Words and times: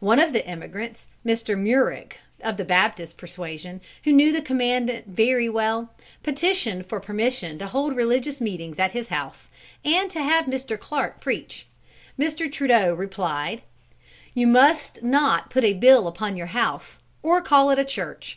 One 0.00 0.20
of 0.20 0.34
the 0.34 0.46
emigrants, 0.46 1.08
Mr. 1.24 1.58
Murich, 1.58 2.16
of 2.44 2.58
the 2.58 2.64
Baptist 2.66 3.16
persuasion, 3.16 3.80
who 4.04 4.12
knew 4.12 4.30
the 4.30 4.42
commandant 4.42 5.06
very 5.06 5.48
well, 5.48 5.94
petitioned 6.22 6.84
for 6.84 7.00
permission 7.00 7.58
to 7.58 7.66
hold 7.68 7.96
religious 7.96 8.38
meetings 8.38 8.78
at 8.78 8.92
his 8.92 9.08
house 9.08 9.48
and 9.82 10.10
to 10.10 10.20
have 10.20 10.44
Mr. 10.44 10.78
Clark 10.78 11.22
preach. 11.22 11.66
Mr. 12.18 12.52
Trudeau 12.52 12.92
replied: 12.92 13.62
"You 14.34 14.46
must 14.46 15.02
not 15.02 15.48
put 15.48 15.64
a 15.64 15.72
bill 15.72 16.06
upon 16.06 16.36
your 16.36 16.48
house, 16.48 16.98
or 17.22 17.40
call 17.40 17.70
it 17.70 17.78
a 17.78 17.84
church. 17.86 18.30